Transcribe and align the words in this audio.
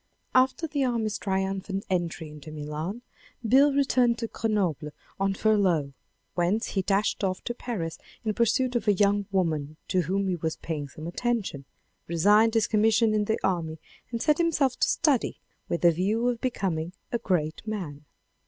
After 0.33 0.65
the 0.65 0.83
army's 0.83 1.19
triumphant 1.19 1.85
entry 1.87 2.27
into 2.31 2.51
Milan, 2.51 3.03
Beyle 3.47 3.71
returned 3.71 4.17
to 4.17 4.25
Grenoble 4.27 4.89
on 5.19 5.35
furlough, 5.35 5.93
whence 6.33 6.69
he 6.69 6.81
dashed 6.81 7.23
off 7.23 7.43
to 7.43 7.53
Paris 7.53 7.99
in 8.25 8.33
pursuit 8.33 8.75
of 8.75 8.87
a 8.87 8.93
young 8.93 9.27
woman 9.31 9.77
to 9.89 10.01
whom 10.01 10.27
he 10.27 10.37
was 10.37 10.55
paying 10.57 10.87
some 10.87 11.05
attention, 11.05 11.65
resigned 12.07 12.55
his 12.55 12.65
commission 12.65 13.13
in 13.13 13.25
the 13.25 13.37
army 13.43 13.77
and 14.09 14.23
set 14.23 14.39
himself 14.39 14.75
to 14.79 14.87
study" 14.89 15.39
with 15.69 15.81
the 15.81 15.91
view 15.91 16.29
of 16.29 16.41
becoming 16.41 16.93
a 17.11 17.19
great 17.19 17.61
man." 17.67 18.05